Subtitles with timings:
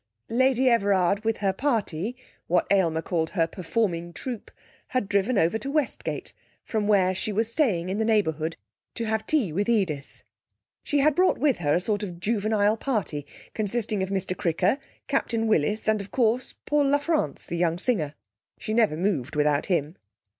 [0.31, 2.15] Lady Everard with her party
[2.47, 4.49] (what Aylmer called her performing troupe)
[4.87, 8.57] had driven over to Westgate, from where she was staying in the neighbourhood,
[8.95, 10.23] to have tea with Edith.
[10.81, 15.45] She had brought with her a sort of juvenile party, consisting of Mr Cricker, Captain
[15.45, 18.15] Willis and, of course, Paul La France, the young singer.
[18.57, 19.97] She never moved without him.